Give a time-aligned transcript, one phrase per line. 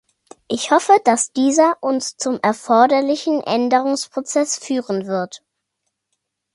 [0.47, 5.43] Ich hoffe, dass dieser uns zum erforderlichen Änderungsprozess führen wird.